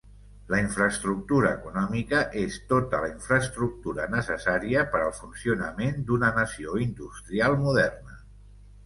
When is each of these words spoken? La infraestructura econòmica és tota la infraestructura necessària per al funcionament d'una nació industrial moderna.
La 0.51 0.59
infraestructura 0.59 1.49
econòmica 1.57 2.21
és 2.43 2.55
tota 2.71 3.01
la 3.03 3.09
infraestructura 3.11 4.07
necessària 4.13 4.87
per 4.95 5.03
al 5.03 5.13
funcionament 5.19 6.01
d'una 6.09 6.33
nació 6.39 6.75
industrial 6.87 7.59
moderna. 7.67 8.19